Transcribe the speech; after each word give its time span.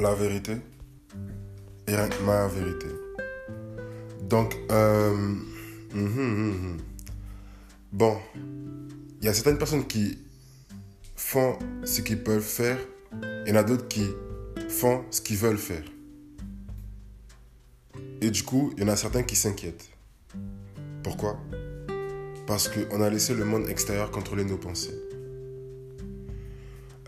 la 0.00 0.14
vérité 0.14 0.56
et 1.86 1.92
ma 2.24 2.46
vérité. 2.46 2.86
Donc, 4.22 4.56
euh, 4.70 5.10
hum, 5.10 5.46
hum, 5.94 6.18
hum, 6.18 6.76
bon, 7.92 8.16
il 9.20 9.26
y 9.26 9.28
a 9.28 9.34
certaines 9.34 9.58
personnes 9.58 9.86
qui 9.86 10.18
font 11.16 11.58
ce 11.84 12.00
qu'ils 12.00 12.22
peuvent 12.22 12.40
faire 12.40 12.78
et 13.22 13.48
il 13.48 13.48
y 13.50 13.52
en 13.52 13.56
a 13.56 13.62
d'autres 13.62 13.88
qui 13.88 14.06
font 14.68 15.04
ce 15.10 15.20
qu'ils 15.20 15.36
veulent 15.36 15.58
faire. 15.58 15.84
Et 18.20 18.30
du 18.30 18.42
coup, 18.42 18.72
il 18.76 18.82
y 18.82 18.86
en 18.86 18.88
a 18.88 18.96
certains 18.96 19.22
qui 19.22 19.36
s'inquiètent. 19.36 19.88
Pourquoi? 21.02 21.38
Parce 22.46 22.68
qu'on 22.68 23.00
a 23.00 23.10
laissé 23.10 23.34
le 23.34 23.44
monde 23.44 23.68
extérieur 23.68 24.10
contrôler 24.10 24.44
nos 24.44 24.58
pensées. 24.58 25.09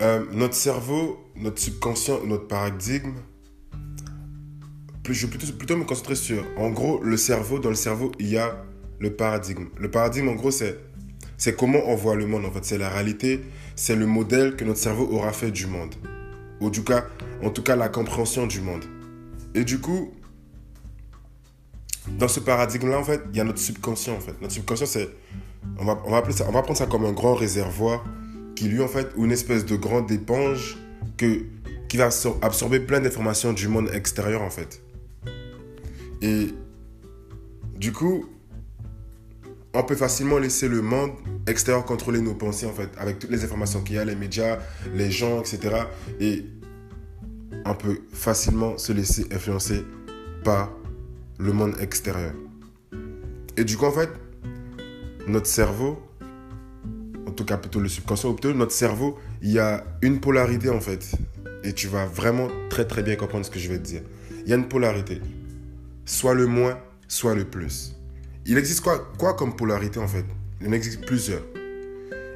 Euh, 0.03 0.25
notre 0.33 0.53
cerveau, 0.53 1.17
notre 1.37 1.59
subconscient, 1.59 2.25
notre 2.25 2.47
paradigme, 2.47 3.13
je 5.09 5.27
vais 5.27 5.37
plutôt, 5.37 5.77
me 5.77 5.85
concentrer 5.85 6.15
sur, 6.15 6.43
en 6.57 6.71
gros, 6.71 7.01
le 7.01 7.15
cerveau. 7.15 7.59
Dans 7.59 7.69
le 7.69 7.75
cerveau, 7.75 8.11
il 8.19 8.27
y 8.27 8.37
a 8.37 8.65
le 8.99 9.15
paradigme. 9.15 9.67
Le 9.79 9.89
paradigme, 9.89 10.27
en 10.27 10.35
gros, 10.35 10.51
c'est, 10.51 10.77
c'est 11.37 11.55
comment 11.55 11.79
on 11.85 11.95
voit 11.95 12.15
le 12.15 12.25
monde. 12.25 12.43
En 12.43 12.51
fait, 12.51 12.65
c'est 12.65 12.77
la 12.77 12.89
réalité, 12.89 13.41
c'est 13.77 13.95
le 13.95 14.05
modèle 14.05 14.57
que 14.57 14.65
notre 14.65 14.79
cerveau 14.79 15.07
aura 15.09 15.31
fait 15.31 15.51
du 15.51 15.67
monde. 15.67 15.95
Ou 16.59 16.69
du 16.69 16.83
cas, 16.83 17.05
en 17.41 17.49
tout 17.49 17.63
cas, 17.63 17.77
la 17.77 17.87
compréhension 17.87 18.45
du 18.45 18.59
monde. 18.59 18.83
Et 19.55 19.63
du 19.63 19.79
coup, 19.79 20.11
dans 22.19 22.27
ce 22.27 22.41
paradigme-là, 22.41 22.99
en 22.99 23.03
fait, 23.05 23.21
il 23.31 23.37
y 23.37 23.39
a 23.39 23.45
notre 23.45 23.59
subconscient, 23.59 24.15
en 24.15 24.19
fait. 24.19 24.35
Notre 24.41 24.53
subconscient, 24.53 24.85
c'est, 24.85 25.09
on 25.77 25.85
va, 25.85 26.01
on 26.05 26.11
va 26.11 26.17
appeler 26.17 26.33
ça, 26.33 26.45
on 26.49 26.51
va 26.51 26.61
prendre 26.61 26.77
ça 26.77 26.87
comme 26.87 27.05
un 27.05 27.13
grand 27.13 27.35
réservoir 27.35 28.03
qui 28.55 28.67
lui, 28.67 28.81
en 28.81 28.87
fait, 28.87 29.09
une 29.17 29.31
espèce 29.31 29.65
de 29.65 29.75
grande 29.75 30.11
éponge 30.11 30.77
que, 31.17 31.43
qui 31.87 31.97
va 31.97 32.09
absorber 32.41 32.79
plein 32.79 32.99
d'informations 32.99 33.53
du 33.53 33.67
monde 33.67 33.89
extérieur, 33.93 34.41
en 34.41 34.49
fait. 34.49 34.81
Et 36.21 36.49
du 37.77 37.91
coup, 37.91 38.25
on 39.73 39.83
peut 39.83 39.95
facilement 39.95 40.37
laisser 40.37 40.67
le 40.67 40.81
monde 40.81 41.11
extérieur 41.47 41.83
contrôler 41.85 42.21
nos 42.21 42.35
pensées, 42.35 42.65
en 42.65 42.73
fait, 42.73 42.89
avec 42.97 43.19
toutes 43.19 43.31
les 43.31 43.43
informations 43.43 43.81
qu'il 43.81 43.95
y 43.95 43.99
a, 43.99 44.05
les 44.05 44.15
médias, 44.15 44.59
les 44.93 45.11
gens, 45.11 45.39
etc. 45.39 45.85
Et 46.19 46.45
on 47.65 47.73
peut 47.73 47.99
facilement 48.13 48.77
se 48.77 48.93
laisser 48.93 49.25
influencer 49.31 49.83
par 50.43 50.71
le 51.39 51.53
monde 51.53 51.75
extérieur. 51.79 52.33
Et 53.57 53.63
du 53.63 53.77
coup, 53.77 53.85
en 53.85 53.91
fait, 53.91 54.09
notre 55.27 55.47
cerveau, 55.47 55.99
tout 57.33 57.45
cas 57.45 57.57
plutôt 57.57 57.79
le 57.79 57.89
subconscient, 57.89 58.35
notre 58.55 58.71
cerveau, 58.71 59.19
il 59.41 59.51
y 59.51 59.59
a 59.59 59.83
une 60.01 60.19
polarité 60.19 60.69
en 60.69 60.79
fait. 60.79 61.11
Et 61.63 61.73
tu 61.73 61.87
vas 61.87 62.05
vraiment 62.05 62.47
très 62.69 62.85
très 62.85 63.03
bien 63.03 63.15
comprendre 63.15 63.45
ce 63.45 63.51
que 63.51 63.59
je 63.59 63.69
vais 63.69 63.77
te 63.77 63.83
dire. 63.83 64.01
Il 64.45 64.49
y 64.49 64.53
a 64.53 64.55
une 64.55 64.67
polarité. 64.67 65.21
Soit 66.05 66.33
le 66.33 66.47
moins, 66.47 66.77
soit 67.07 67.35
le 67.35 67.45
plus. 67.45 67.95
Il 68.45 68.57
existe 68.57 68.81
quoi, 68.81 69.11
quoi 69.17 69.35
comme 69.35 69.55
polarité 69.55 69.99
en 69.99 70.07
fait? 70.07 70.25
Il 70.61 70.67
en 70.67 70.71
existe 70.73 71.05
plusieurs. 71.05 71.43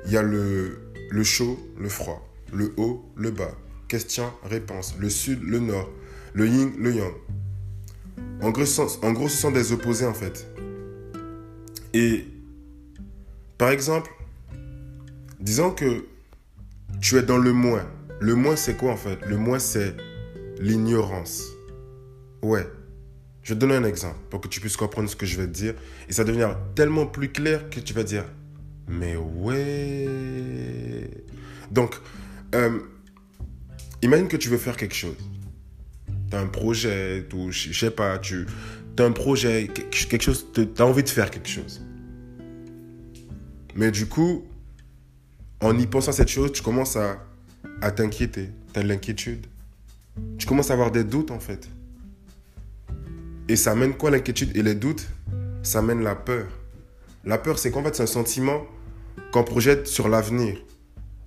Il 0.05 0.11
y 0.11 0.17
a 0.17 0.21
le, 0.21 0.79
le 1.09 1.23
chaud, 1.23 1.59
le 1.77 1.89
froid, 1.89 2.25
le 2.53 2.73
haut, 2.77 3.03
le 3.15 3.31
bas, 3.31 3.51
question, 3.87 4.31
réponse, 4.43 4.95
le 4.99 5.09
sud, 5.09 5.41
le 5.43 5.59
nord, 5.59 5.89
le 6.33 6.47
yin, 6.47 6.71
le 6.77 6.95
yang. 6.95 7.13
En 8.41 8.51
gros, 8.51 8.63
en 9.01 9.11
gros, 9.11 9.27
ce 9.27 9.37
sont 9.37 9.51
des 9.51 9.71
opposés 9.73 10.05
en 10.05 10.13
fait. 10.13 10.47
Et 11.93 12.25
par 13.57 13.69
exemple, 13.69 14.11
disons 15.47 15.71
que 15.71 16.03
tu 16.99 17.15
es 17.15 17.21
dans 17.21 17.37
le 17.37 17.53
moins. 17.53 17.85
Le 18.19 18.35
moins, 18.35 18.57
c'est 18.57 18.75
quoi 18.75 18.91
en 18.91 18.97
fait? 18.97 19.17
Le 19.25 19.37
moins, 19.37 19.59
c'est 19.59 19.95
l'ignorance. 20.59 21.41
Ouais. 22.41 22.67
Je 23.43 23.53
te 23.53 23.59
donne 23.59 23.71
un 23.71 23.85
exemple 23.85 24.19
pour 24.29 24.41
que 24.41 24.49
tu 24.49 24.59
puisses 24.59 24.75
comprendre 24.75 25.09
ce 25.09 25.15
que 25.15 25.25
je 25.25 25.37
vais 25.37 25.47
te 25.47 25.53
dire. 25.53 25.73
Et 26.09 26.11
ça 26.11 26.25
devenir 26.25 26.57
tellement 26.75 27.05
plus 27.05 27.29
clair 27.29 27.69
que 27.69 27.79
tu 27.79 27.93
vas 27.93 28.03
dire, 28.03 28.25
mais 28.89 29.15
ouais. 29.15 31.09
Donc, 31.71 31.95
euh, 32.53 32.79
imagine 34.01 34.27
que 34.27 34.35
tu 34.35 34.49
veux 34.49 34.57
faire 34.57 34.75
quelque 34.75 34.95
chose. 34.95 35.15
Tu 36.29 36.35
un 36.35 36.47
projet, 36.47 37.25
ou 37.33 37.51
je 37.51 37.71
sais 37.71 37.91
pas, 37.91 38.19
tu 38.19 38.47
as 38.99 39.03
un 39.03 39.13
projet, 39.13 39.69
quelque 39.69 40.21
chose, 40.21 40.45
tu 40.53 40.67
as 40.77 40.85
envie 40.85 41.03
de 41.03 41.09
faire 41.09 41.31
quelque 41.31 41.47
chose. 41.47 41.81
Mais 43.75 43.91
du 43.91 44.07
coup, 44.07 44.43
en 45.61 45.77
y 45.77 45.87
pensant 45.87 46.11
cette 46.11 46.29
chose, 46.29 46.51
tu 46.51 46.61
commences 46.61 46.95
à, 46.95 47.17
à 47.81 47.91
t'inquiéter. 47.91 48.49
Tu 48.73 48.79
as 48.79 48.83
de 48.83 48.87
l'inquiétude. 48.87 49.47
Tu 50.37 50.45
commences 50.47 50.71
à 50.71 50.73
avoir 50.73 50.91
des 50.91 51.03
doutes 51.03 51.31
en 51.31 51.39
fait. 51.39 51.67
Et 53.49 53.55
ça 53.55 53.75
mène 53.75 53.93
quoi 53.93 54.11
l'inquiétude 54.11 54.55
et 54.55 54.61
les 54.61 54.75
doutes? 54.75 55.07
Ça 55.63 55.81
mène 55.81 56.03
la 56.03 56.15
peur. 56.15 56.47
La 57.23 57.37
peur, 57.37 57.59
c'est 57.59 57.71
qu'en 57.71 57.83
fait, 57.83 57.95
c'est 57.95 58.03
un 58.03 58.07
sentiment 58.07 58.65
qu'on 59.31 59.43
projette 59.43 59.87
sur 59.87 60.09
l'avenir. 60.09 60.57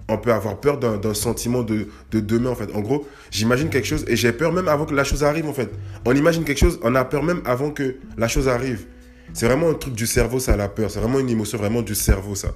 On 0.09 0.19
peut 0.19 0.33
avoir 0.33 0.61
peur 0.61 0.79
d'un 0.79 1.15
sentiment 1.15 1.63
de, 1.63 1.89
de, 2.11 2.21
demain, 2.21 2.51
en 2.51 2.55
fait. 2.55 2.75
En 2.75 2.81
gros, 2.81 3.07
j'imagine 3.31 3.69
quelque 3.69 3.87
chose 3.87 4.05
et 4.09 4.17
j'ai 4.17 4.33
peur 4.33 4.53
même 4.53 4.67
avant 4.67 4.85
que 4.85 4.95
la 4.95 5.05
chose 5.05 5.23
arrive, 5.23 5.47
en 5.47 5.53
fait. 5.53 5.71
On 6.05 6.15
imagine 6.15 6.45
quelque 6.45 6.59
chose, 6.59 6.81
on 6.83 6.95
a 6.95 7.05
peur 7.05 7.23
même 7.23 7.43
avant 7.45 7.71
que 7.71 7.97
la 8.17 8.29
chose 8.29 8.49
arrive. 8.49 8.87
C'est 9.33 9.47
vraiment 9.47 9.71
un 9.71 9.75
truc 9.75 9.95
du 9.95 10.07
cerveau, 10.07 10.41
ça, 10.41 10.57
la 10.57 10.69
peur. 10.69 10.91
C'est 10.91 11.01
vraiment 11.01 11.21
une 11.21 11.31
émotion 11.31 11.59
vraiment 11.59 11.83
du 11.83 11.95
cerveau, 11.95 12.35
ça. 12.35 12.55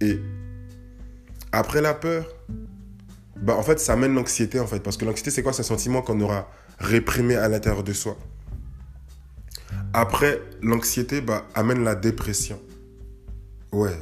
Et 0.00 0.18
après 1.52 1.80
la 1.80 1.94
peur, 1.94 2.26
bah, 3.36 3.54
en 3.54 3.62
fait, 3.62 3.78
ça 3.78 3.92
amène 3.92 4.14
l'anxiété, 4.14 4.60
en 4.60 4.66
fait. 4.66 4.80
Parce 4.80 4.96
que 4.96 5.04
l'anxiété, 5.04 5.30
c'est 5.30 5.42
quoi? 5.42 5.52
C'est 5.52 5.62
un 5.62 5.64
sentiment 5.64 6.02
qu'on 6.02 6.20
aura 6.20 6.50
réprimé 6.78 7.36
à 7.36 7.48
l'intérieur 7.48 7.82
de 7.82 7.92
soi. 7.92 8.16
Après, 9.92 10.42
l'anxiété 10.60 11.20
bah, 11.20 11.46
amène 11.54 11.84
la 11.84 11.94
dépression. 11.94 12.60
Ouais. 13.72 13.96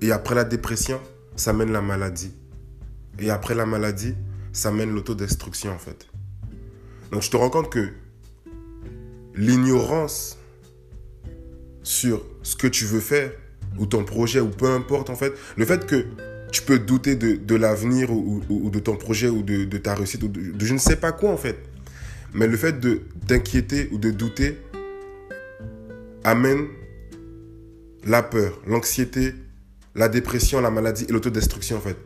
Et 0.00 0.12
après 0.12 0.34
la 0.34 0.44
dépression, 0.44 1.00
ça 1.36 1.52
mène 1.52 1.72
la 1.72 1.80
maladie. 1.80 2.32
Et 3.18 3.30
après 3.30 3.54
la 3.54 3.66
maladie, 3.66 4.14
ça 4.52 4.70
mène 4.70 4.92
l'autodestruction, 4.92 5.72
en 5.72 5.78
fait. 5.78 6.06
Donc, 7.10 7.22
je 7.22 7.30
te 7.30 7.36
rends 7.36 7.50
compte 7.50 7.70
que 7.70 7.92
l'ignorance 9.34 10.38
sur 11.82 12.24
ce 12.42 12.56
que 12.56 12.66
tu 12.66 12.84
veux 12.84 13.00
faire, 13.00 13.32
ou 13.78 13.86
ton 13.86 14.04
projet, 14.04 14.40
ou 14.40 14.48
peu 14.48 14.70
importe 14.70 15.10
en 15.10 15.16
fait, 15.16 15.32
le 15.56 15.64
fait 15.64 15.86
que 15.86 16.06
tu 16.52 16.62
peux 16.62 16.78
douter 16.78 17.16
de, 17.16 17.56
l'avenir 17.56 18.10
ou, 18.12 18.70
de 18.70 18.78
ton 18.78 18.96
projet 18.96 19.28
ou 19.28 19.42
de, 19.42 19.78
ta 19.78 19.94
réussite 19.94 20.22
ou 20.22 20.28
de, 20.28 20.64
je 20.64 20.72
ne 20.74 20.78
sais 20.78 20.96
pas 20.96 21.12
quoi 21.12 21.30
en 21.30 21.36
fait. 21.36 21.58
Mais 22.34 22.46
le 22.46 22.56
fait 22.56 22.78
de 22.78 23.02
t'inquiéter 23.26 23.88
ou 23.92 23.98
de 23.98 24.10
douter 24.10 24.58
amène 26.24 26.66
la 28.04 28.22
peur, 28.22 28.60
l'anxiété, 28.66 29.34
la 29.94 30.08
dépression, 30.08 30.60
la 30.60 30.70
maladie 30.70 31.06
et 31.08 31.12
l'autodestruction 31.12 31.78
en 31.78 31.80
fait. 31.80 31.96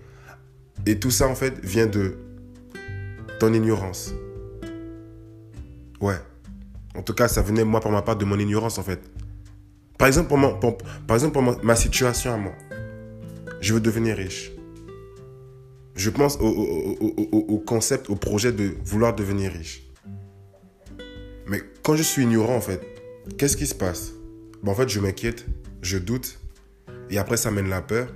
Et 0.86 0.98
tout 0.98 1.10
ça 1.10 1.26
en 1.26 1.34
fait 1.34 1.54
vient 1.64 1.86
de 1.86 2.16
ton 3.40 3.52
ignorance. 3.52 4.12
Ouais. 6.00 6.18
En 6.94 7.02
tout 7.02 7.14
cas, 7.14 7.28
ça 7.28 7.42
venait 7.42 7.64
moi 7.64 7.80
par 7.80 7.92
ma 7.92 8.02
part 8.02 8.16
de 8.16 8.24
mon 8.24 8.38
ignorance 8.38 8.78
en 8.78 8.82
fait. 8.82 9.00
Par 9.98 10.08
exemple, 10.08 10.28
pour, 10.28 10.78
par 11.06 11.16
exemple, 11.16 11.32
pour 11.32 11.64
ma, 11.64 11.76
situation 11.76 12.32
à 12.32 12.36
moi, 12.36 12.52
je 13.60 13.74
veux 13.74 13.80
devenir 13.80 14.16
riche. 14.16 14.52
Je 15.94 16.10
pense 16.10 16.36
au, 16.40 17.62
concept, 17.66 18.10
au 18.10 18.16
projet 18.16 18.52
de 18.52 18.72
vouloir 18.84 19.14
devenir 19.14 19.52
riche. 19.52 19.82
Mais 21.46 21.62
quand 21.82 21.96
je 21.96 22.02
suis 22.02 22.22
ignorant, 22.24 22.56
en 22.56 22.60
fait, 22.60 22.82
qu'est-ce 23.38 23.56
qui 23.56 23.66
se 23.66 23.74
passe? 23.74 24.12
En 24.66 24.74
fait, 24.74 24.88
je 24.88 25.00
m'inquiète, 25.00 25.46
je 25.80 25.96
doute, 25.96 26.38
et 27.08 27.18
après, 27.18 27.36
ça 27.36 27.48
amène 27.48 27.68
la 27.68 27.80
peur. 27.80 28.08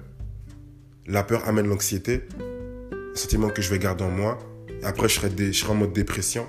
La 1.06 1.22
peur 1.22 1.48
amène 1.48 1.66
l'anxiété, 1.66 2.22
le 2.40 3.14
sentiment 3.14 3.48
que 3.48 3.62
je 3.62 3.70
vais 3.70 3.78
garder 3.78 4.04
en 4.04 4.10
moi. 4.10 4.38
Et 4.82 4.84
après, 4.84 5.08
je 5.08 5.14
serai, 5.14 5.30
je 5.36 5.52
serai 5.52 5.72
en 5.72 5.76
mode 5.76 5.92
dépression. 5.92 6.46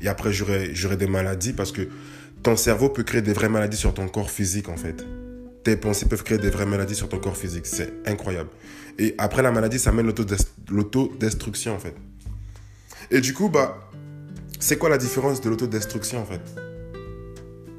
Et 0.00 0.08
après, 0.08 0.32
j'aurai 0.32 0.96
des 0.96 1.06
maladies 1.06 1.52
parce 1.52 1.72
que 1.72 1.88
ton 2.46 2.56
cerveau 2.56 2.88
peut 2.90 3.02
créer 3.02 3.22
des 3.22 3.32
vraies 3.32 3.48
maladies 3.48 3.76
sur 3.76 3.92
ton 3.92 4.06
corps 4.06 4.30
physique, 4.30 4.68
en 4.68 4.76
fait. 4.76 5.04
Tes 5.64 5.76
pensées 5.76 6.06
peuvent 6.06 6.22
créer 6.22 6.38
des 6.38 6.50
vraies 6.50 6.64
maladies 6.64 6.94
sur 6.94 7.08
ton 7.08 7.18
corps 7.18 7.36
physique. 7.36 7.66
C'est 7.66 7.92
incroyable. 8.06 8.50
Et 9.00 9.16
après 9.18 9.42
la 9.42 9.50
maladie, 9.50 9.80
ça 9.80 9.90
mène 9.90 10.06
l'autodestruction, 10.68 11.74
en 11.74 11.80
fait. 11.80 11.96
Et 13.10 13.20
du 13.20 13.34
coup, 13.34 13.48
bah, 13.48 13.90
c'est 14.60 14.78
quoi 14.78 14.88
la 14.88 14.96
différence 14.96 15.40
de 15.40 15.50
l'autodestruction, 15.50 16.22
en 16.22 16.24
fait? 16.24 16.40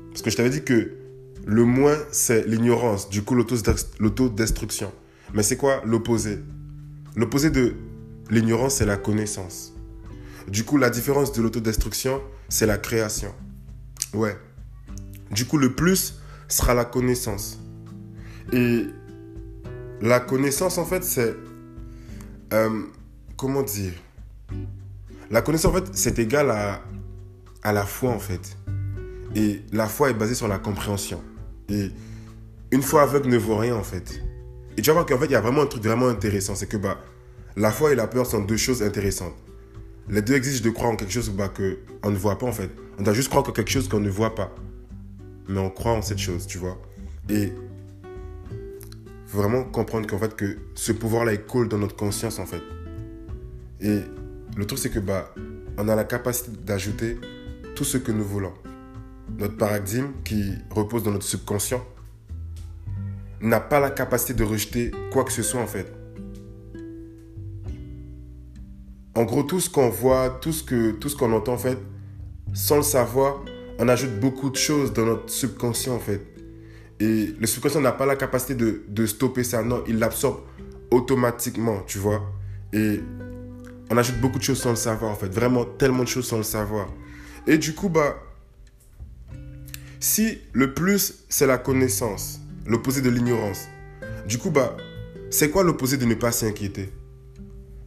Parce 0.10 0.22
que 0.22 0.30
je 0.30 0.36
t'avais 0.36 0.50
dit 0.50 0.66
que 0.66 0.98
le 1.46 1.64
moins, 1.64 1.98
c'est 2.12 2.46
l'ignorance. 2.46 3.10
Du 3.10 3.22
coup, 3.22 3.36
l'autodestruction. 3.36 4.92
Mais 5.34 5.44
c'est 5.44 5.56
quoi 5.56 5.82
l'opposé? 5.86 6.40
L'opposé 7.16 7.52
de 7.52 7.74
l'ignorance, 8.30 8.76
c'est 8.76 8.86
la 8.86 8.98
connaissance. 8.98 9.74
Du 10.50 10.66
coup, 10.66 10.76
la 10.76 10.90
différence 10.90 11.32
de 11.32 11.42
l'autodestruction, 11.42 12.22
c'est 12.50 12.66
la 12.66 12.78
création. 12.78 13.34
Ouais. 14.14 14.36
Du 15.38 15.46
coup, 15.46 15.60
le 15.60 15.76
plus 15.76 16.16
sera 16.48 16.74
la 16.74 16.84
connaissance. 16.84 17.60
Et 18.52 18.88
la 20.02 20.20
connaissance, 20.20 20.80
en 20.80 20.86
fait, 20.86 21.04
c'est... 21.04 21.36
Euh, 22.54 22.82
comment 23.38 23.62
dire? 23.62 23.94
La 25.30 25.44
connaissance, 25.44 25.72
en 25.72 25.76
fait, 25.76 25.90
c'est 25.92 26.18
égal 26.18 26.50
à, 26.50 26.82
à 27.62 27.72
la 27.72 27.86
foi, 27.86 28.10
en 28.10 28.18
fait. 28.18 28.58
Et 29.36 29.62
la 29.72 29.86
foi 29.86 30.10
est 30.10 30.16
basée 30.16 30.34
sur 30.34 30.48
la 30.48 30.58
compréhension. 30.58 31.22
Et 31.70 31.92
une 32.72 32.82
foi 32.82 33.04
aveugle 33.04 33.30
ne 33.30 33.38
vaut 33.38 33.58
rien, 33.58 33.76
en 33.76 33.84
fait. 33.84 34.20
Et 34.76 34.82
tu 34.82 34.90
vas 34.90 34.94
voir 34.94 35.06
qu'en 35.06 35.20
fait, 35.20 35.26
il 35.26 35.34
y 35.34 35.36
a 35.36 35.42
vraiment 35.42 35.62
un 35.62 35.68
truc 35.68 35.84
vraiment 35.84 36.08
intéressant. 36.08 36.56
C'est 36.56 36.66
que 36.66 36.78
bah, 36.78 36.98
la 37.56 37.70
foi 37.70 37.92
et 37.92 37.96
la 37.96 38.08
peur 38.08 38.26
sont 38.26 38.42
deux 38.42 38.58
choses 38.58 38.82
intéressantes. 38.82 39.36
Les 40.10 40.24
deux 40.24 40.34
exigent 40.34 40.64
de 40.64 40.72
croire 40.72 40.90
en 40.90 40.96
quelque 40.96 41.14
chose 41.14 41.30
bah, 41.30 41.54
qu'on 41.56 42.10
ne 42.10 42.18
voit 42.18 42.40
pas, 42.40 42.48
en 42.48 42.52
fait. 42.52 42.72
On 42.98 43.04
doit 43.04 43.14
juste 43.14 43.30
croire 43.30 43.48
en 43.48 43.52
quelque 43.52 43.70
chose 43.70 43.88
qu'on 43.88 44.00
ne 44.00 44.10
voit 44.10 44.34
pas. 44.34 44.52
Mais 45.48 45.60
on 45.60 45.70
croit 45.70 45.94
en 45.94 46.02
cette 46.02 46.20
chose, 46.20 46.46
tu 46.46 46.58
vois. 46.58 46.78
Et 47.30 47.54
faut 49.28 49.40
vraiment 49.40 49.64
comprendre 49.64 50.08
qu'en 50.08 50.18
fait, 50.18 50.36
que 50.36 50.58
ce 50.74 50.94
pouvoir-là, 50.94 51.34
il 51.34 51.42
coule 51.42 51.68
dans 51.68 51.78
notre 51.78 51.96
conscience, 51.96 52.40
en 52.40 52.46
fait. 52.46 52.62
Et 53.82 54.02
le 54.56 54.66
truc, 54.66 54.80
c'est 54.80 54.90
que 54.90 55.00
bah, 55.00 55.34
on 55.78 55.88
a 55.90 55.96
la 55.96 56.06
capacité 56.06 56.52
d'ajouter 56.66 57.20
tout 57.76 57.84
ce 57.84 57.98
que 57.98 58.12
nous 58.12 58.24
voulons. 58.24 58.54
Notre 59.38 59.58
paradigme, 59.58 60.12
qui 60.24 60.54
repose 60.70 61.04
dans 61.04 61.12
notre 61.12 61.26
subconscient, 61.26 61.86
n'a 63.42 63.60
pas 63.60 63.80
la 63.80 63.92
capacité 63.92 64.34
de 64.34 64.44
rejeter 64.44 64.92
quoi 65.12 65.26
que 65.26 65.32
ce 65.32 65.44
soit, 65.44 65.62
en 65.62 65.68
fait. 65.68 65.94
En 69.16 69.24
gros, 69.24 69.44
tout 69.44 69.60
ce 69.60 69.70
qu'on 69.70 69.90
voit, 69.90 70.30
tout 70.42 70.54
ce 70.54 70.92
tout 70.92 71.10
ce 71.10 71.16
qu'on 71.16 71.34
entend, 71.34 71.54
en 71.54 71.58
fait, 71.58 71.78
sans 72.54 72.78
le 72.78 72.84
savoir, 72.84 73.44
on 73.80 73.88
ajoute 73.88 74.20
beaucoup 74.20 74.50
de 74.50 74.56
choses 74.56 74.94
dans 74.94 75.06
notre 75.06 75.30
subconscient, 75.30 75.96
en 75.96 76.00
fait. 76.00 76.22
Et 77.00 77.34
le 77.40 77.46
subconscient 77.46 77.82
n'a 77.82 77.92
pas 77.92 78.06
la 78.06 78.16
capacité 78.16 78.56
de, 78.56 79.06
stopper 79.06 79.44
ça. 79.44 79.62
Non, 79.64 79.84
il 79.88 80.00
l'absorbe 80.00 80.42
automatiquement, 80.90 81.82
tu 81.86 82.00
vois. 82.00 82.24
Et 82.74 83.00
on 83.90 83.98
ajoute 83.98 84.20
beaucoup 84.20 84.40
de 84.40 84.44
choses 84.44 84.60
sans 84.60 84.72
le 84.72 84.76
savoir, 84.76 85.12
en 85.12 85.16
fait. 85.16 85.28
Vraiment, 85.28 85.66
tellement 85.66 86.04
de 86.04 86.08
choses 86.08 86.28
sans 86.28 86.38
le 86.38 86.44
savoir. 86.44 86.88
Et 87.46 87.58
du 87.58 87.74
coup, 87.74 87.90
bah, 87.90 88.18
si 90.00 90.40
le 90.54 90.74
plus, 90.74 91.26
c'est 91.30 91.48
la 91.48 91.58
connaissance, 91.58 92.40
l'opposé 92.66 93.02
de 93.02 93.10
l'ignorance, 93.10 93.68
du 94.28 94.38
coup, 94.38 94.50
bah, 94.50 94.76
c'est 95.30 95.50
quoi 95.50 95.64
l'opposé 95.64 95.98
de 95.98 96.06
ne 96.06 96.16
pas 96.16 96.32
s'inquiéter? 96.32 96.90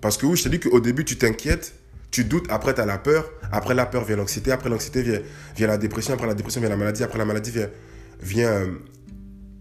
Parce 0.00 0.16
que 0.16 0.24
oui, 0.24 0.36
je 0.36 0.44
te 0.44 0.48
dis 0.48 0.60
qu'au 0.60 0.80
début, 0.80 1.04
tu 1.04 1.18
t'inquiètes, 1.18 1.74
tu 2.10 2.24
doutes, 2.24 2.46
après, 2.50 2.74
tu 2.74 2.80
as 2.80 2.86
la 2.86 2.98
peur, 2.98 3.30
après 3.52 3.74
la 3.74 3.86
peur 3.86 4.04
vient 4.04 4.16
l'anxiété, 4.16 4.50
après 4.50 4.68
l'anxiété 4.68 5.02
vient, 5.02 5.20
vient 5.56 5.66
la 5.66 5.78
dépression, 5.78 6.14
après 6.14 6.26
la 6.26 6.34
dépression 6.34 6.60
vient 6.60 6.70
la 6.70 6.76
maladie, 6.76 7.02
après 7.02 7.18
la 7.18 7.24
maladie 7.24 7.50
vient, 7.50 7.68
vient 8.20 8.50
euh, 8.50 8.66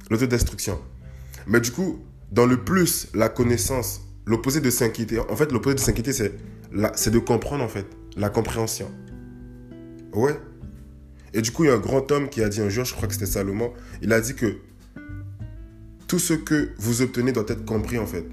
l'autodestruction. 0.09 0.79
Mais 1.47 1.59
du 1.59 1.71
coup, 1.71 1.99
dans 2.31 2.45
le 2.45 2.57
plus, 2.63 3.07
la 3.13 3.29
connaissance, 3.29 4.01
l'opposé 4.25 4.61
de 4.61 4.69
s'inquiéter, 4.69 5.19
en 5.19 5.35
fait, 5.35 5.51
l'opposé 5.51 5.75
de 5.75 5.79
s'inquiéter, 5.79 6.13
c'est, 6.13 6.33
c'est 6.95 7.11
de 7.11 7.19
comprendre, 7.19 7.63
en 7.63 7.69
fait, 7.69 7.85
la 8.17 8.29
compréhension. 8.29 8.89
Ouais. 10.13 10.39
Et 11.33 11.41
du 11.41 11.51
coup, 11.51 11.65
il 11.65 11.67
y 11.67 11.69
a 11.69 11.75
un 11.75 11.79
grand 11.79 12.11
homme 12.11 12.29
qui 12.29 12.41
a 12.41 12.49
dit 12.49 12.61
un 12.61 12.69
jour, 12.69 12.85
je 12.85 12.93
crois 12.95 13.07
que 13.07 13.13
c'était 13.13 13.27
Salomon, 13.27 13.73
il 14.01 14.11
a 14.11 14.19
dit 14.19 14.33
que 14.33 14.57
tout 16.07 16.17
ce 16.17 16.33
que 16.33 16.69
vous 16.77 17.03
obtenez 17.03 17.31
doit 17.31 17.45
être 17.47 17.65
compris, 17.65 17.99
en 17.99 18.07
fait. 18.07 18.25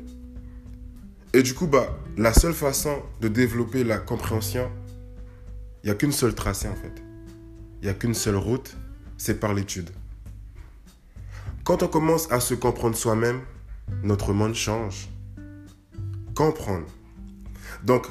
Et 1.35 1.43
du 1.43 1.53
coup, 1.53 1.67
bah, 1.67 1.99
la 2.17 2.33
seule 2.33 2.55
façon 2.55 3.03
de 3.21 3.29
développer 3.29 3.85
la 3.85 3.99
compréhension, 3.99 4.71
il 5.83 5.87
n'y 5.87 5.91
a 5.91 5.95
qu'une 5.95 6.13
seule 6.13 6.35
tracée, 6.35 6.69
en 6.69 6.75
fait. 6.75 7.03
Il 7.81 7.85
n'y 7.85 7.91
a 7.91 7.95
qu'une 7.95 8.15
seule 8.15 8.37
route, 8.37 8.75
c'est 9.19 9.39
par 9.39 9.55
l'étude. 9.55 9.91
Quand 11.65 11.83
on 11.83 11.89
commence 11.89 12.31
à 12.33 12.41
se 12.41 12.55
comprendre 12.55 12.97
soi-même, 12.97 13.41
notre 14.03 14.33
monde 14.33 14.55
change. 14.55 15.09
Comprendre. 16.35 16.87
Donc, 17.83 18.07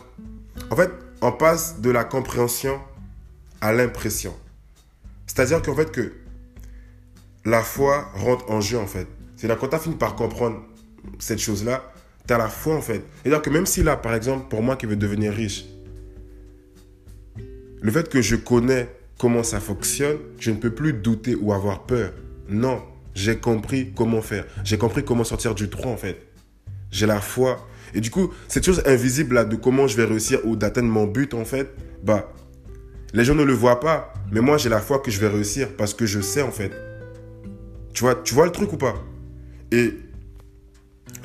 en 0.70 0.76
fait, 0.76 0.92
on 1.22 1.32
passe 1.32 1.80
de 1.82 1.90
la 1.90 2.04
compréhension 2.04 2.80
à 3.62 3.74
l'impression. 3.74 4.36
C'est-à-dire 5.26 5.62
qu'en 5.62 5.76
fait 5.76 5.92
que 5.92 6.14
la 7.46 7.62
foi 7.62 8.10
rentre 8.14 8.50
en 8.50 8.62
jeu 8.62 8.78
en 8.78 8.88
fait. 8.88 9.08
C'est 9.36 9.48
là 9.48 9.56
quand 9.56 9.70
tu 9.70 9.78
fini 9.80 9.96
par 9.96 10.16
comprendre 10.16 10.62
cette 11.20 11.40
chose-là, 11.40 11.92
tu 12.28 12.34
la 12.34 12.48
foi 12.48 12.76
en 12.76 12.82
fait. 12.82 13.04
C'est-à-dire 13.22 13.42
que 13.42 13.50
même 13.50 13.66
si 13.66 13.84
là, 13.84 13.98
par 13.98 14.14
exemple, 14.14 14.48
pour 14.50 14.62
moi 14.62 14.76
qui 14.76 14.86
veux 14.86 14.96
devenir 14.96 15.34
riche, 15.34 15.66
le 17.82 17.92
fait 17.92 18.10
que 18.10 18.22
je 18.22 18.36
connais 18.36 18.90
comment 19.20 19.44
ça 19.44 19.60
fonctionne, 19.60 20.18
je 20.40 20.52
ne 20.52 20.58
peux 20.58 20.72
plus 20.72 20.94
douter 20.94 21.36
ou 21.36 21.54
avoir 21.54 21.86
peur. 21.86 22.12
Non, 22.50 22.82
j'ai 23.14 23.38
compris 23.38 23.94
comment 23.96 24.22
faire. 24.22 24.46
J'ai 24.64 24.78
compris 24.78 25.04
comment 25.04 25.24
sortir 25.24 25.56
du 25.56 25.70
trou 25.70 25.90
en 25.90 25.98
fait. 25.98 26.20
J'ai 26.92 27.06
la 27.06 27.22
foi. 27.22 27.68
Et 27.94 28.02
du 28.02 28.10
coup, 28.10 28.34
cette 28.48 28.66
chose 28.66 28.82
invisible 28.86 29.36
là 29.36 29.46
de 29.46 29.56
comment 29.56 29.88
je 29.88 29.96
vais 29.96 30.06
réussir 30.06 30.40
ou 30.46 30.56
d'atteindre 30.56 30.90
mon 30.90 31.06
but 31.06 31.34
en 31.34 31.46
fait, 31.46 31.74
bah, 32.04 32.34
les 33.14 33.24
gens 33.24 33.36
ne 33.36 33.44
le 33.44 33.54
voient 33.54 33.80
pas. 33.80 34.14
Mais 34.32 34.42
moi, 34.42 34.58
j'ai 34.58 34.70
la 34.70 34.80
foi 34.82 35.00
que 35.00 35.12
je 35.12 35.20
vais 35.20 35.28
réussir 35.28 35.70
parce 35.78 35.94
que 35.94 36.06
je 36.06 36.20
sais 36.20 36.42
en 36.42 36.52
fait. 36.52 36.72
Tu 37.94 38.04
vois, 38.04 38.16
tu 38.16 38.34
vois 38.34 38.46
le 38.46 38.52
truc 38.52 38.74
ou 38.74 38.78
pas? 38.78 38.96
Et 39.72 39.94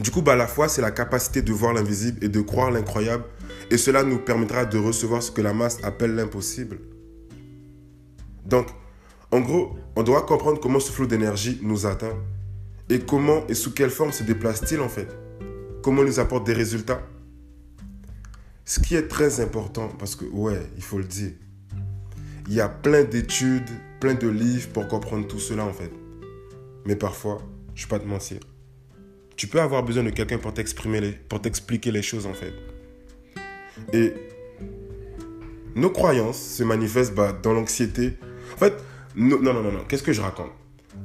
du 0.00 0.11
coup, 0.11 0.23
bah, 0.23 0.37
la 0.37 0.47
foi, 0.47 0.69
c'est 0.69 0.82
la 0.82 0.91
capacité 0.91 1.43
de 1.43 1.52
voir 1.52 1.73
l'invisible 1.73 2.25
et 2.25 2.29
de 2.29 2.41
croire 2.41 2.70
l'incroyable. 2.70 3.25
Et 3.70 3.76
cela 3.76 4.02
nous 4.02 4.19
permettra 4.19 4.64
de 4.64 4.79
recevoir 4.79 5.23
ce 5.23 5.31
que 5.31 5.41
la 5.41 5.52
masse 5.52 5.79
appelle 5.82 6.14
l'impossible. 6.14 6.81
Donc, 8.44 8.69
en 9.31 9.41
gros, 9.41 9.76
on 9.97 10.02
doit 10.02 10.23
comprendre 10.23 10.61
comment 10.61 10.81
ce 10.81 10.91
flot 10.91 11.06
d'énergie 11.06 11.61
nous 11.62 11.87
atteint 11.87 12.17
et 12.88 12.99
comment 12.99 13.47
et 13.47 13.55
sous 13.55 13.73
quelle 13.73 13.91
forme 13.91 14.11
se 14.11 14.25
déplace-t-il 14.25 14.81
en 14.81 14.88
fait? 14.88 15.08
Comment 15.82 16.02
il 16.02 16.08
nous 16.08 16.19
apporte 16.19 16.44
des 16.44 16.52
résultats? 16.52 17.00
Ce 18.64 18.81
qui 18.81 18.97
est 18.97 19.06
très 19.06 19.41
important, 19.41 19.88
parce 19.99 20.17
que, 20.17 20.25
ouais, 20.25 20.61
il 20.76 20.82
faut 20.82 20.99
le 20.99 21.05
dire, 21.05 21.32
il 22.49 22.55
y 22.55 22.61
a 22.61 22.69
plein 22.69 23.05
d'études, 23.05 23.69
plein 24.00 24.14
de 24.14 24.29
livres 24.29 24.70
pour 24.70 24.88
comprendre 24.88 25.26
tout 25.29 25.38
cela 25.38 25.64
en 25.64 25.73
fait. 25.73 25.93
Mais 26.87 26.97
parfois, 26.97 27.41
je 27.75 27.85
ne 27.85 27.87
vais 27.87 27.99
pas 27.99 27.99
te 28.00 28.08
mentir, 28.08 28.41
tu 29.41 29.47
peux 29.47 29.59
avoir 29.63 29.83
besoin 29.83 30.03
de 30.03 30.11
quelqu'un 30.11 30.37
pour 30.37 30.53
t'exprimer, 30.53 31.13
pour 31.31 31.41
t'expliquer 31.41 31.91
les 31.91 32.03
choses 32.03 32.27
en 32.27 32.35
fait. 32.35 32.53
Et 33.95 34.13
nos 35.75 35.89
croyances 35.89 36.39
se 36.39 36.63
manifestent 36.63 37.15
bah, 37.15 37.33
dans 37.43 37.55
l'anxiété. 37.55 38.19
En 38.53 38.59
fait, 38.59 38.75
non, 39.17 39.41
non, 39.41 39.55
non, 39.55 39.63
non, 39.63 39.85
qu'est-ce 39.89 40.03
que 40.03 40.13
je 40.13 40.21
raconte? 40.21 40.51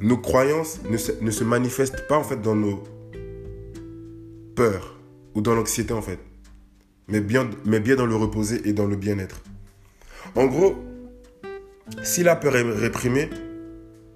Nos 0.02 0.18
croyances 0.18 0.82
ne 0.84 0.98
se, 0.98 1.14
ne 1.22 1.32
se 1.32 1.46
manifestent 1.46 2.10
pas 2.10 2.18
en 2.18 2.26
fait 2.26 2.42
dans 2.42 2.58
nos 2.58 2.84
peurs 4.54 4.98
ou 5.34 5.40
dans 5.40 5.56
l'anxiété 5.56 5.94
en 5.94 6.02
fait, 6.02 6.20
mais 7.08 7.22
bien, 7.22 7.50
mais 7.64 7.80
bien 7.80 7.96
dans 7.96 8.06
le 8.06 8.18
reposer 8.18 8.68
et 8.68 8.74
dans 8.74 8.86
le 8.86 8.98
bien-être. 8.98 9.44
En 10.36 10.48
gros, 10.48 10.76
si 12.04 12.22
la 12.22 12.36
peur 12.36 12.58
est 12.58 12.64
réprimée, 12.64 13.30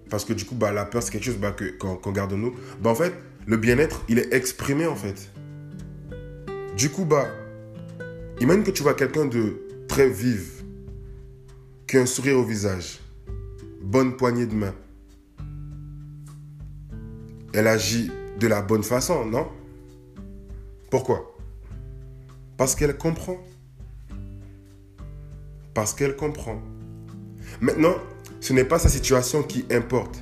parce 0.10 0.25
que 0.25 0.34
du 0.34 0.43
coup, 0.43 0.55
bah, 0.55 0.74
la 0.74 0.84
peur, 0.84 1.03
c'est 1.03 1.12
quelque 1.12 1.24
chose 1.24 1.38
bah, 1.38 1.55
qu'on 1.79 2.12
garde 2.12 2.34
en 2.34 2.38
nous, 2.38 2.53
bah, 2.82 2.89
en 2.89 2.96
fait, 2.96 3.13
le 3.50 3.58
bien-être, 3.58 4.06
il 4.08 4.20
est 4.20 4.32
exprimé, 4.32 4.86
en 4.86 4.96
fait. 4.96 5.32
Du 6.77 6.91
coup, 6.91 7.03
bah, 7.03 7.25
imagine 8.39 8.63
que 8.63 8.70
tu 8.70 8.84
vois 8.84 8.94
quelqu'un 8.94 9.25
de 9.25 9.60
très 9.88 10.08
vive, 10.08 10.63
qui 11.88 11.98
a 11.98 12.01
un 12.01 12.06
sourire 12.06 12.38
au 12.38 12.44
visage, 12.44 13.00
bonne 13.82 14.15
poignée 14.15 14.46
de 14.46 14.53
main. 14.53 14.75
Elle 17.51 17.65
agit 17.65 18.12
de 18.39 18.46
la 18.46 18.62
bonne 18.62 18.84
façon, 18.84 19.25
non? 19.25 19.48
Pourquoi? 20.91 21.36
Parce 22.56 22.75
qu'elle 22.75 22.96
comprend. 22.98 23.38
Parce 25.74 25.96
qu'elle 25.96 26.15
comprend. 26.15 26.62
Maintenant, 27.62 27.96
ce 28.41 28.53
n'est 28.53 28.63
pas 28.63 28.77
sa 28.77 28.89
situation 28.89 29.41
qui 29.41 29.65
importe. 29.72 30.22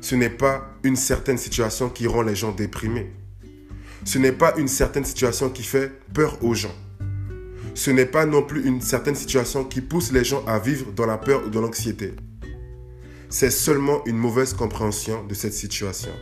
Ce 0.00 0.14
n'est 0.14 0.30
pas 0.30 0.70
une 0.82 0.96
certaine 0.96 1.38
situation 1.38 1.88
qui 1.88 2.06
rend 2.06 2.22
les 2.22 2.34
gens 2.34 2.52
déprimés. 2.52 3.12
Ce 4.04 4.18
n'est 4.18 4.32
pas 4.32 4.54
une 4.56 4.68
certaine 4.68 5.04
situation 5.04 5.50
qui 5.50 5.62
fait 5.62 5.92
peur 6.14 6.42
aux 6.42 6.54
gens. 6.54 6.74
Ce 7.74 7.90
n'est 7.90 8.06
pas 8.06 8.26
non 8.26 8.42
plus 8.42 8.66
une 8.66 8.80
certaine 8.80 9.14
situation 9.14 9.64
qui 9.64 9.80
pousse 9.80 10.10
les 10.12 10.24
gens 10.24 10.44
à 10.46 10.58
vivre 10.58 10.90
dans 10.92 11.06
la 11.06 11.18
peur 11.18 11.46
ou 11.46 11.50
dans 11.50 11.60
l'anxiété. 11.60 12.14
C'est 13.28 13.50
seulement 13.50 14.04
une 14.06 14.16
mauvaise 14.16 14.54
compréhension 14.54 15.24
de 15.26 15.34
cette 15.34 15.52
situation. 15.52 16.12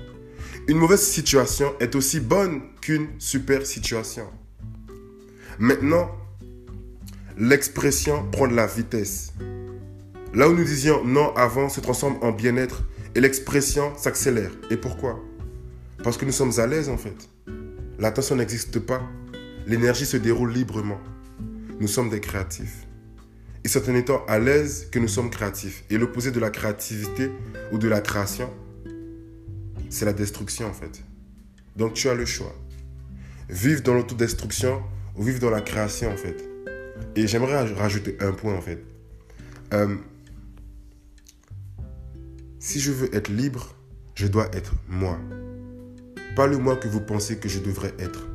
Une 0.66 0.76
mauvaise 0.76 1.02
situation 1.02 1.72
est 1.80 1.94
aussi 1.94 2.20
bonne 2.20 2.60
qu'une 2.82 3.08
super 3.18 3.64
situation. 3.64 4.26
Maintenant, 5.58 6.10
l'expression 7.38 8.28
prend 8.30 8.46
de 8.46 8.54
la 8.54 8.66
vitesse. 8.66 9.32
Là 10.34 10.48
où 10.48 10.54
nous 10.54 10.64
disions 10.64 11.04
non 11.04 11.34
avant 11.36 11.68
se 11.68 11.80
transforme 11.80 12.18
en 12.20 12.32
bien-être 12.32 12.82
et 13.14 13.20
l'expression 13.20 13.96
s'accélère. 13.96 14.50
Et 14.70 14.76
pourquoi? 14.76 15.18
Parce 16.04 16.18
que 16.18 16.26
nous 16.26 16.32
sommes 16.32 16.52
à 16.58 16.66
l'aise 16.66 16.88
en 16.90 16.98
fait. 16.98 17.28
L'attention 17.98 18.36
n'existe 18.36 18.78
pas. 18.78 19.02
L'énergie 19.66 20.06
se 20.06 20.16
déroule 20.16 20.52
librement. 20.52 21.00
Nous 21.80 21.88
sommes 21.88 22.10
des 22.10 22.20
créatifs. 22.20 22.86
Et 23.64 23.68
c'est 23.68 23.88
en 23.88 23.94
étant 23.94 24.24
à 24.26 24.38
l'aise 24.38 24.88
que 24.92 24.98
nous 24.98 25.08
sommes 25.08 25.30
créatifs. 25.30 25.82
Et 25.90 25.98
l'opposé 25.98 26.30
de 26.30 26.40
la 26.40 26.50
créativité 26.50 27.30
ou 27.72 27.78
de 27.78 27.88
la 27.88 28.00
création, 28.00 28.50
c'est 29.88 30.04
la 30.04 30.12
destruction 30.12 30.68
en 30.68 30.72
fait. 30.72 31.02
Donc 31.76 31.94
tu 31.94 32.08
as 32.08 32.14
le 32.14 32.26
choix. 32.26 32.54
Vivre 33.48 33.82
dans 33.82 33.94
l'autodestruction 33.94 34.82
ou 35.16 35.22
vivre 35.22 35.40
dans 35.40 35.50
la 35.50 35.62
création 35.62 36.12
en 36.12 36.16
fait. 36.16 36.48
Et 37.16 37.26
j'aimerais 37.26 37.72
rajouter 37.72 38.16
un 38.20 38.32
point 38.32 38.54
en 38.54 38.60
fait. 38.60 38.84
Euh, 39.72 39.96
si 42.68 42.80
je 42.80 42.92
veux 42.92 43.08
être 43.16 43.30
libre, 43.30 43.74
je 44.14 44.26
dois 44.26 44.54
être 44.54 44.74
moi. 44.88 45.18
Pas 46.36 46.46
le 46.46 46.58
moi 46.58 46.76
que 46.76 46.86
vous 46.86 47.00
pensez 47.00 47.38
que 47.38 47.48
je 47.48 47.60
devrais 47.60 47.94
être. 47.98 48.28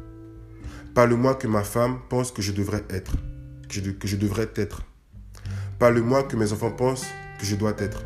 Pas 0.95 1.05
le 1.05 1.15
moi 1.15 1.35
que 1.35 1.45
ma 1.45 1.63
femme 1.63 1.99
pense 2.09 2.31
que 2.31 2.41
je 2.41 2.51
devrais 2.51 2.83
être. 2.89 3.15
Que 3.69 4.07
je, 4.07 4.15
devrais 4.15 4.49
être. 4.55 4.81
Pas 5.77 5.91
le 5.91 6.01
moi 6.01 6.23
que 6.23 6.35
mes 6.35 6.51
enfants 6.51 6.71
pensent 6.71 7.05
que 7.37 7.45
je 7.45 7.55
dois 7.55 7.75
être. 7.77 8.05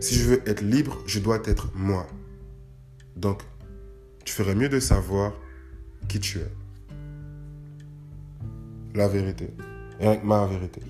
Si 0.00 0.16
je 0.16 0.24
veux 0.30 0.48
être 0.48 0.62
libre, 0.62 1.00
je 1.06 1.20
dois 1.20 1.40
être 1.46 1.70
moi. 1.76 2.08
Donc, 3.14 3.42
tu 4.24 4.32
ferais 4.32 4.56
mieux 4.56 4.68
de 4.68 4.80
savoir 4.80 5.32
qui 6.08 6.18
tu 6.18 6.38
es. 6.38 6.52
La 8.96 9.06
vérité. 9.06 9.50
Et 10.00 10.18
ma 10.24 10.44
vérité. 10.46 10.80